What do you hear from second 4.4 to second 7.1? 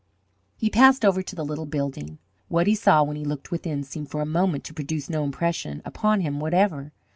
to produce no impression upon him whatever.